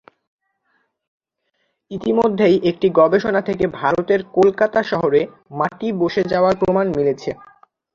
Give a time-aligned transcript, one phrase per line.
[1.91, 5.21] ইতোমধ্যেই একটি গবেষণা থেকে ভারতের কলকাতা শহরে,
[5.59, 7.29] মাটি বসে যাওয়ার প্রমাণ মিলেছে।